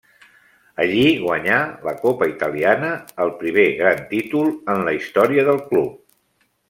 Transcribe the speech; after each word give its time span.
Allí 0.83 1.03
guanyà 1.25 1.57
la 1.89 1.93
copa 2.05 2.29
italiana, 2.31 2.89
el 3.25 3.35
primer 3.43 3.67
gran 3.83 4.01
títol 4.15 4.51
en 4.75 4.83
la 4.89 4.97
història 5.01 5.45
del 5.51 5.63
club. 5.69 5.93